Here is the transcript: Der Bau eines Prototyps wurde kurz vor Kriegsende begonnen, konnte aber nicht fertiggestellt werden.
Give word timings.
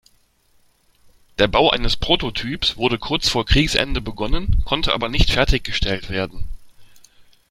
Der 1.37 1.47
Bau 1.47 1.69
eines 1.69 1.95
Prototyps 1.95 2.75
wurde 2.75 2.97
kurz 2.97 3.29
vor 3.29 3.45
Kriegsende 3.45 4.01
begonnen, 4.01 4.63
konnte 4.65 4.93
aber 4.95 5.09
nicht 5.09 5.31
fertiggestellt 5.31 6.09
werden. 6.09 6.47